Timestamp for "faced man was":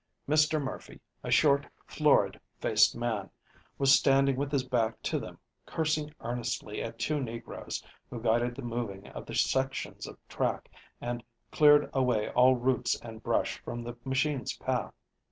2.59-3.93